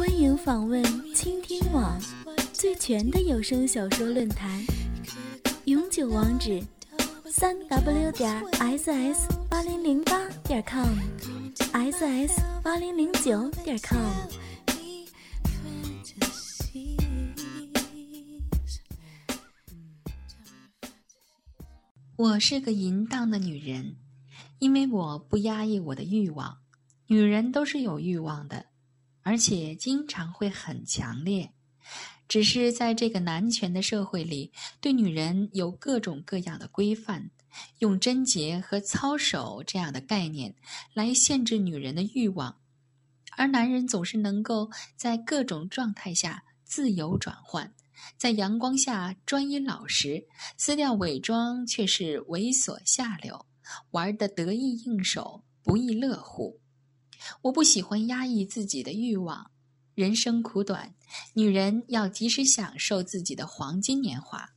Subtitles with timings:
[0.00, 0.82] 欢迎访问
[1.14, 2.00] 倾听网
[2.54, 4.64] 最全的有声小说论坛，
[5.66, 6.58] 永久网址：
[7.26, 14.00] 三 w 点 ss 八零零八点 com，ss 八零零九点 com。
[22.16, 23.96] 我是个淫荡的女人，
[24.60, 26.56] 因为我不压抑我的欲望。
[27.06, 28.64] 女人都是有欲望的。
[29.22, 31.52] 而且经常会很强烈，
[32.28, 37.30] 只是在这个男权的社会里，对女人有各种各样的规范，
[37.78, 40.54] 用贞洁和操守这样的概念
[40.94, 42.60] 来限制女人的欲望，
[43.36, 47.74] 而男人总是能够在各种状态下自由转换，
[48.16, 50.24] 在阳光下专一老实，
[50.56, 53.46] 撕掉伪装却是猥琐下流，
[53.90, 56.60] 玩得得意应手，不亦乐乎。
[57.42, 59.50] 我不喜欢压抑自己的欲望，
[59.94, 60.94] 人生苦短，
[61.34, 64.50] 女人要及时享受自己的黄金年华。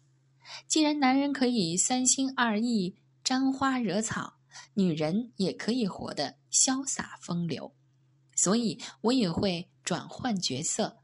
[0.67, 4.35] 既然男人可以三心二意、沾花惹草，
[4.75, 7.73] 女人也可以活得潇洒风流。
[8.35, 10.97] 所以，我也会转换角色。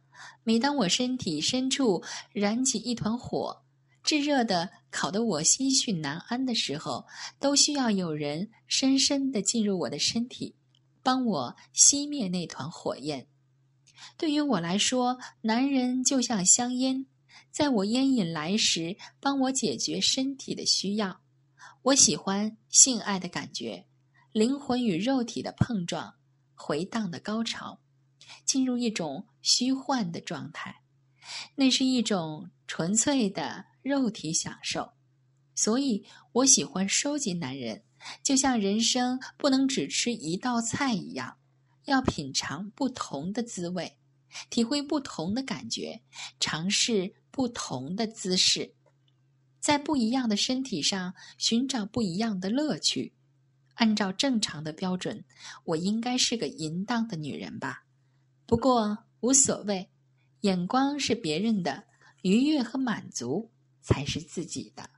[0.43, 3.63] 每当我身体深处燃起一团火，
[4.03, 7.05] 炙热的烤得我心绪难安的时候，
[7.39, 10.55] 都需要有人深深地进入我的身体。
[11.01, 13.27] 帮我熄灭那团火焰。
[14.17, 17.05] 对于我来说，男人就像香烟，
[17.51, 21.21] 在我烟瘾来时，帮我解决身体的需要。
[21.81, 23.85] 我喜欢性爱的感觉，
[24.31, 26.15] 灵魂与肉体的碰撞，
[26.53, 27.79] 回荡的高潮，
[28.45, 30.81] 进入一种虚幻的状态，
[31.55, 34.93] 那是一种纯粹的肉体享受。
[35.59, 37.83] 所以我喜欢收集男人。
[38.23, 41.35] 就像人生不能只吃一道菜一样，
[41.83, 43.97] 要品尝不同的滋味，
[44.49, 46.01] 体会不同的感觉，
[46.39, 48.73] 尝试不同的姿势，
[49.59, 53.13] 在不一样的身体上寻找不一样的乐趣。
[53.73, 55.25] 按照正常的标准，
[55.65, 57.83] 我应该是个淫荡的女人吧？
[58.45, 59.89] 不过无所谓，
[60.39, 61.83] 眼光是别人的，
[62.21, 64.89] 愉悦和满足才是自己的。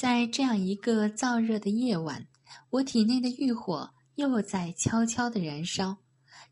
[0.00, 2.26] 在这样一个燥热的夜晚，
[2.70, 5.98] 我体内的欲火又在悄悄地燃烧，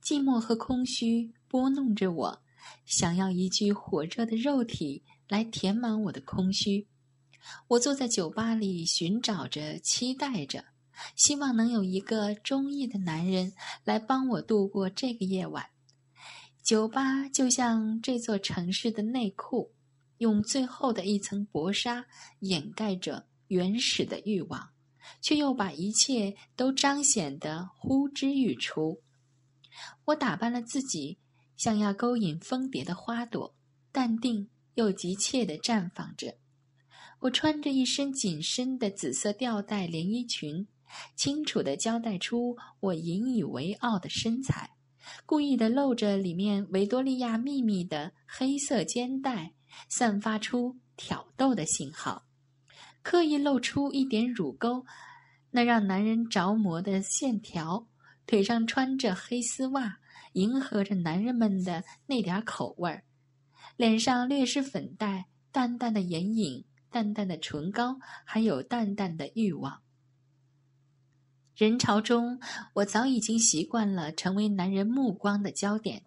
[0.05, 2.43] 寂寞和空虚拨弄着我，
[2.85, 6.87] 想要一具火热的肉体来填满我的空虚。
[7.69, 10.67] 我坐在酒吧里寻找着，期待着，
[11.17, 15.65] 希望能有一个中意的男人来帮我度过这个夜晚。
[16.63, 19.73] 酒吧就像这座城市的内裤，
[20.19, 22.05] 用最后的一层薄纱
[22.41, 23.25] 掩盖着。
[23.49, 24.71] 原始的欲望，
[25.21, 29.03] 却又把一切都彰显得呼之欲出。
[30.07, 31.19] 我打扮了自己，
[31.57, 33.55] 像要勾引蜂蝶的花朵，
[33.93, 36.37] 淡定又急切地绽放着。
[37.21, 40.67] 我穿着一身紧身的紫色吊带连衣裙，
[41.17, 44.71] 清楚地交代出我引以为傲的身材，
[45.27, 49.53] 故意地露着里面维多利亚秘密的黑色肩带，
[49.89, 52.28] 散发出挑逗的信号。
[53.11, 54.85] 刻意露出一点乳沟，
[55.53, 57.87] 那让男人着魔的线条；
[58.27, 59.99] 腿上穿着黑丝袜，
[60.35, 63.05] 迎合着男人们的那点口味儿；
[63.79, 69.81] 脸上略施粉黛，淡淡的眼影，淡淡的唇膏，还有淡淡的欲望。
[71.57, 72.39] 人潮中，
[72.75, 76.03] 我早已经习惯了成为男人目光的焦点，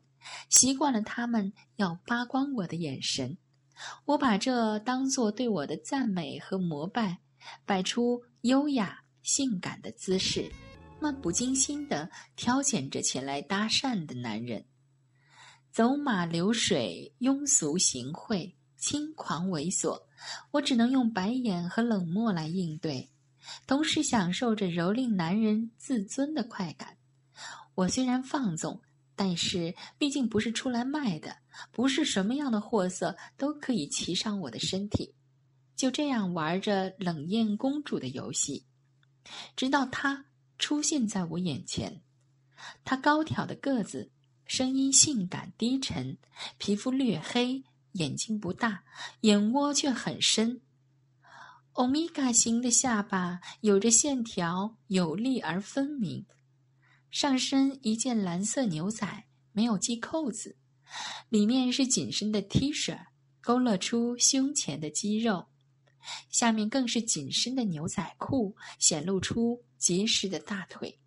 [0.50, 3.40] 习惯了他们要扒光我的眼神。
[4.06, 7.20] 我把这当作对我的赞美和膜拜，
[7.66, 10.52] 摆出优雅性感的姿势，
[11.00, 14.66] 漫不经心地挑拣着前来搭讪的男人。
[15.72, 20.02] 走马流水，庸俗行贿，轻狂猥琐，
[20.52, 23.10] 我只能用白眼和冷漠来应对，
[23.66, 26.98] 同时享受着蹂躏男人自尊的快感。
[27.76, 28.82] 我虽然放纵。
[29.14, 31.38] 但是，毕竟不是出来卖的，
[31.72, 35.14] 不是什么样的货色都可以骑上我的身体。
[35.76, 38.66] 就这样玩着冷艳公主的游戏，
[39.56, 40.26] 直到她
[40.60, 42.02] 出现在我眼前。
[42.84, 44.12] 她高挑的个子，
[44.46, 46.18] 声音性感低沉，
[46.60, 47.64] 皮肤略黑，
[47.94, 48.84] 眼睛不大，
[49.22, 50.62] 眼窝却很深。
[51.74, 56.26] 欧米伽型的下巴有着线条，有力而分明。
[57.10, 60.58] 上身一件蓝色牛仔，没有系扣子，
[61.30, 62.98] 里面是紧身的 T 恤，
[63.42, 65.48] 勾勒出胸前的肌肉。
[66.30, 71.00] 下面更是紧身的牛仔裤，显露出结实的大腿，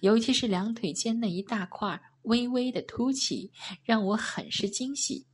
[0.00, 3.52] 尤其是两腿间那一大块微微的凸起，
[3.84, 5.24] 让我很是惊喜。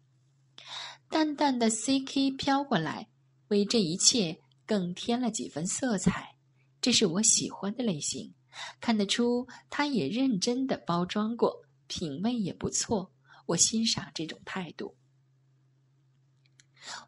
[1.09, 3.09] 淡淡的 CK 飘过来，
[3.49, 6.37] 为这一切更添了几分色彩。
[6.81, 8.35] 这是我喜欢的类型，
[8.81, 13.11] 看得出他也认真的包装过，品味也不错。
[13.47, 14.97] 我欣赏这种态度。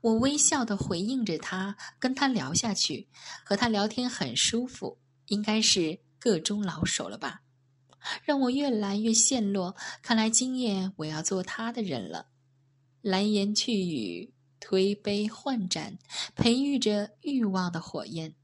[0.00, 3.08] 我微笑的回应着他，跟他聊下去，
[3.44, 7.42] 和他聊天很舒服，应该是个中老手了吧？
[8.24, 9.76] 让我越来越陷落。
[10.02, 12.28] 看来今夜我要做他的人了。
[13.00, 15.98] 来言去语，推杯换盏，
[16.34, 18.34] 培育着欲望的火焰。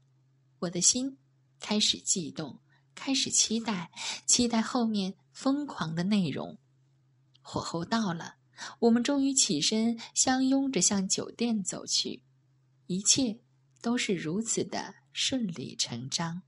[0.59, 1.17] 我的心
[1.59, 2.61] 开始悸动，
[2.93, 3.91] 开始期待，
[4.25, 6.57] 期待后面疯狂的内容。
[7.45, 8.37] 火候到了。
[8.79, 12.23] 我们终于起身，相拥着向酒店走去，
[12.87, 13.39] 一切
[13.81, 16.41] 都是如此的顺理成章。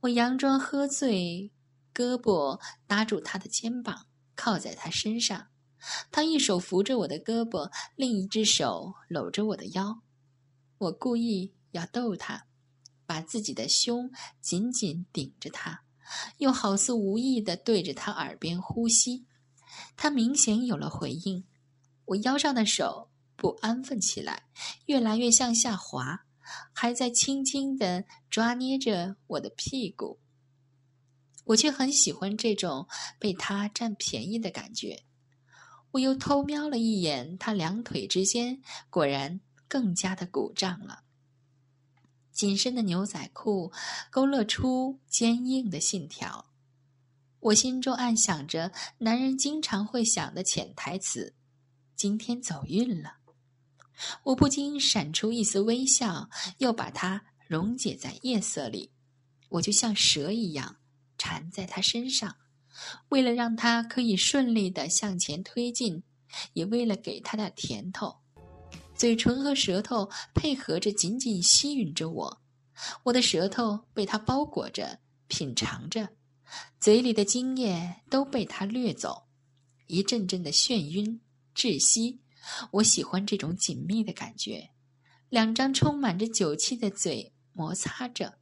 [0.00, 1.52] 我佯装喝醉，
[1.94, 5.48] 胳膊搭住他的肩膀，靠在他身上。
[6.10, 10.02] 他一手扶着我的胳膊，另一只手搂着我的腰。
[10.78, 12.46] 我故意要逗他，
[13.06, 15.84] 把自己的胸紧紧顶着他，
[16.38, 19.26] 又好似无意的对着他耳边呼吸。
[20.02, 21.44] 他明显有了回应，
[22.06, 24.44] 我腰上的手不安分起来，
[24.86, 26.24] 越来越向下滑，
[26.72, 30.18] 还在轻轻地抓捏着我的屁股。
[31.44, 32.88] 我却很喜欢这种
[33.18, 35.02] 被他占便宜的感觉。
[35.90, 41.02] 我又偷瞄了一眼他两腿之间，果然更加的鼓胀了。
[42.32, 43.70] 紧身的牛仔裤
[44.10, 46.49] 勾勒出坚硬的线条。
[47.40, 51.34] 我心中暗想着，男人经常会想的潜台词
[51.96, 53.16] ：“今天走运了。”
[54.24, 56.28] 我不禁闪出一丝微笑，
[56.58, 58.92] 又把它溶解在夜色里。
[59.48, 60.76] 我就像蛇一样
[61.18, 62.36] 缠在他身上，
[63.08, 66.02] 为了让他可以顺利的向前推进，
[66.52, 68.16] 也为了给他点甜头。
[68.94, 72.42] 嘴唇和舌头配合着，紧紧吸吮着我。
[73.04, 76.08] 我的舌头被他包裹着，品尝着。
[76.78, 79.26] 嘴里的精液都被他掠走，
[79.86, 81.20] 一阵阵的眩晕
[81.54, 82.20] 窒息。
[82.70, 84.70] 我喜欢这种紧密的感觉，
[85.28, 88.38] 两张充满着酒气的嘴摩擦着，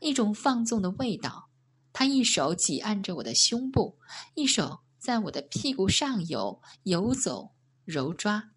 [0.00, 1.48] 一种放纵的味道。
[1.92, 3.98] 他一手挤按着我的胸部，
[4.34, 7.52] 一手在我的屁股上游游走
[7.84, 8.50] 揉抓，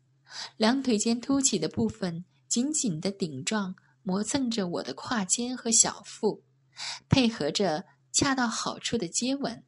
[0.58, 3.74] 两腿间凸起的部分紧紧的顶撞，
[4.04, 6.44] 磨蹭着我的胯间和小腹，
[7.10, 7.86] 配合着。
[8.14, 9.64] 恰到好处的接吻，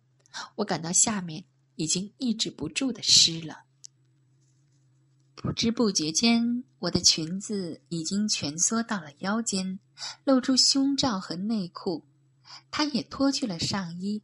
[0.57, 1.45] 我感到下面
[1.75, 3.63] 已经抑制不住的湿了。
[5.33, 9.79] 不知不觉间，我的裙子已经蜷缩到了腰间，
[10.23, 12.05] 露出胸罩和内裤。
[12.69, 14.21] 他也脱去了上衣，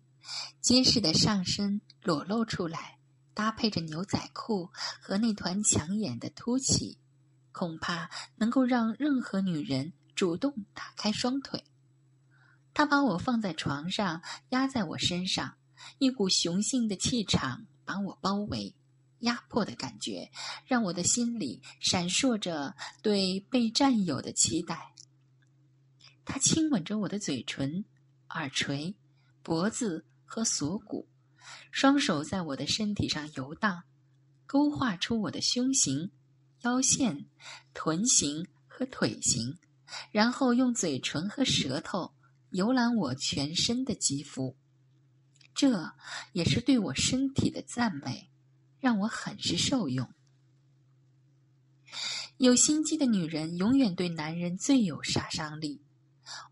[0.62, 3.00] 结实的上身裸露出来，
[3.34, 4.70] 搭配着牛仔裤
[5.01, 7.00] 和那团抢眼的凸起，
[7.51, 11.63] 恐怕能够让任何女人主动打开双腿。
[12.74, 15.56] 他把我放在床上，压在我身上，
[15.98, 18.74] 一股雄性的气场把我包围，
[19.20, 20.32] 压迫的感觉
[20.66, 24.94] 让我的心里闪烁着对被占有的期待。
[26.24, 27.84] 他亲吻着我的嘴唇、
[28.30, 28.96] 耳垂、
[29.44, 31.08] 脖子和锁骨，
[31.72, 33.84] 双手在我的身体上游荡，
[34.46, 36.10] 勾画出我的胸型、
[36.62, 37.25] 腰线、
[37.74, 39.58] 臀型和腿型，
[40.12, 42.13] 然后用嘴唇和舌头。
[42.51, 44.55] 游览我全身的肌肤，
[45.55, 45.93] 这
[46.34, 48.29] 也是对我身体的赞美，
[48.79, 50.10] 让我很是受用。
[52.38, 55.81] 有心机的女人永远对男人最有杀伤力。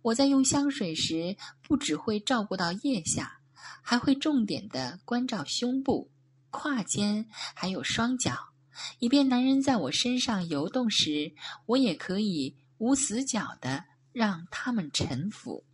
[0.02, 3.42] 我在用香水时，不只会照顾到腋下，
[3.82, 6.10] 还会重点的关照胸部、
[6.50, 8.54] 胯间，还有双脚，
[9.00, 11.34] 以便男人在我身上游动时，
[11.66, 15.66] 我也可以无死角的让他们臣服。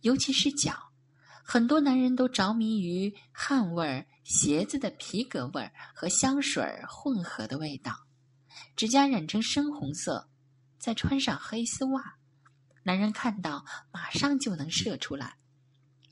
[0.00, 0.92] 尤其是脚，
[1.42, 8.06] 很多男人都着迷于汗味儿、鞋子的皮革味儿和香水儿混合的味道。
[8.76, 10.28] 指甲染成深红色，
[10.78, 12.16] 再穿上黑丝袜，
[12.82, 15.36] 男人看到马上就能射出来。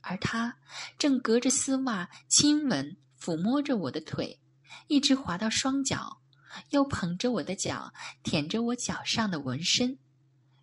[0.01, 0.57] 而他
[0.97, 4.39] 正隔着丝袜亲吻抚摸着我的腿，
[4.87, 6.21] 一直滑到双脚，
[6.69, 9.97] 又捧着我的脚，舔着我脚上的纹身，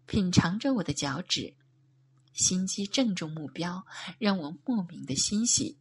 [0.07, 1.57] 品尝着我的脚趾。
[2.35, 3.87] 心机正中目标，
[4.19, 5.79] 让我莫名的欣喜。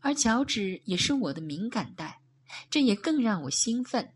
[0.00, 2.20] 而脚趾也是我的敏感带，
[2.68, 4.12] 这也更让我兴奋。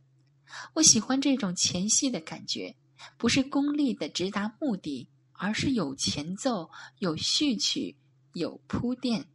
[0.74, 2.74] 我喜欢这种前戏的感觉，
[3.16, 7.96] 不是功利的直达目的，而是有前奏、有序曲、
[8.32, 9.28] 有铺垫，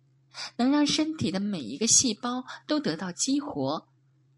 [0.57, 3.87] 能让身体的每一个细胞都得到激活。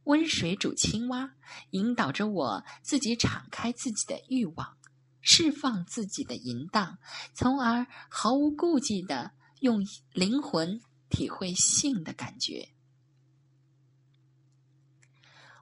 [0.03, 1.31] 温水煮青蛙，
[1.71, 4.77] 引导着我自己敞开自己的欲望，
[5.25, 6.97] 释放自己的淫荡，
[7.33, 10.79] 从而毫无顾忌的用灵魂。
[11.07, 12.69] 体会性的感觉。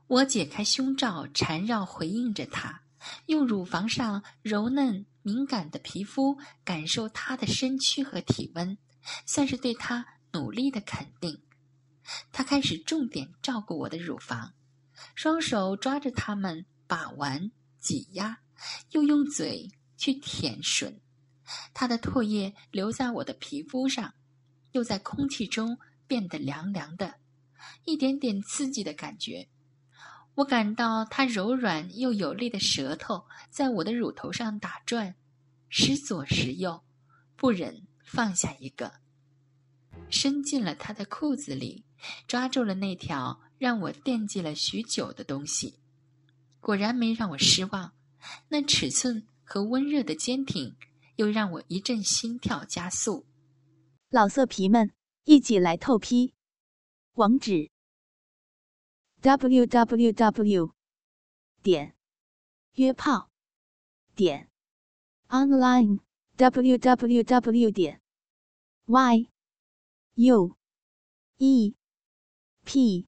[0.07, 2.81] 我解开胸罩，缠绕回应着他，
[3.27, 8.77] 用乳房上柔嫩敏感的皮肤感受他的身躯和体温，
[9.27, 11.43] 算是对他努力的肯定。
[12.31, 14.53] 他开始重点照顾我的乳房，
[15.13, 18.39] 双手抓着它们把玩挤压，
[18.91, 20.93] 又用嘴去舔吮。
[21.73, 24.13] 他的唾液留在我的皮肤上。
[24.73, 25.77] 又在空气中
[26.07, 27.13] 变得凉凉的，
[27.85, 29.47] 一点点刺激的感觉。
[30.33, 35.13] 我感到他柔软又有力的舌头在我的乳头上打转，
[35.69, 36.83] 时左时右，
[37.35, 38.93] 不忍放下一个，
[40.09, 41.85] 伸进了他的裤子里，
[42.25, 45.79] 抓住了那条让我惦记了许久的东西。
[46.59, 47.93] 果然没让我失望，
[48.49, 50.75] 那尺寸和温热的坚挺，
[51.15, 53.25] 又让我一阵心跳加速。
[54.09, 54.91] 老色皮们，
[55.23, 56.33] 一起来透批！
[57.13, 57.69] 网址
[59.21, 60.73] ：w w w
[61.61, 61.95] 点
[62.73, 63.29] 约炮
[64.15, 64.49] 点
[65.29, 65.99] online
[66.35, 68.01] w w w 点
[68.85, 69.27] y
[70.15, 70.55] u
[71.37, 71.75] e
[72.65, 73.07] p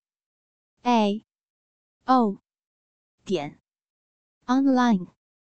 [0.84, 1.26] a
[2.06, 2.42] o
[3.24, 3.60] 点
[4.48, 5.15] online。